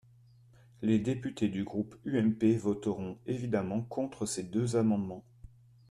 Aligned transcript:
Les 0.81 0.97
députés 0.97 1.47
du 1.47 1.63
groupe 1.63 1.93
UMP 2.07 2.57
voteront 2.57 3.19
évidemment 3.27 3.83
contre 3.83 4.25
ces 4.25 4.41
deux 4.41 4.75
amendements. 4.75 5.23